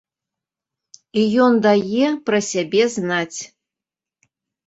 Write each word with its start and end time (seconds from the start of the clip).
І 1.23 1.25
ён 1.47 1.53
дае 1.65 2.07
пра 2.29 2.39
сябе 2.51 2.83
знаць. 2.95 3.39